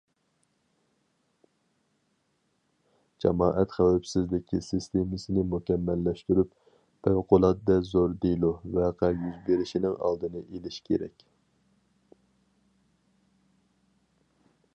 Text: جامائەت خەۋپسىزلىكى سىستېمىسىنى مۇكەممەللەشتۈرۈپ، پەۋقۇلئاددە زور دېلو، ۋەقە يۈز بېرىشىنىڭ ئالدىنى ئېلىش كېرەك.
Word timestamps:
جامائەت 3.25 3.75
خەۋپسىزلىكى 3.75 4.61
سىستېمىسىنى 4.69 5.43
مۇكەممەللەشتۈرۈپ، 5.51 6.55
پەۋقۇلئاددە 7.09 7.77
زور 7.91 8.17
دېلو، 8.25 8.51
ۋەقە 8.79 9.13
يۈز 9.19 9.39
بېرىشىنىڭ 9.51 9.97
ئالدىنى 10.07 10.45
ئېلىش 10.47 10.79
كېرەك. 10.89 11.29